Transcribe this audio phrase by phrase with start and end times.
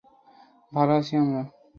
[0.73, 1.41] ভালো আছি আমরা।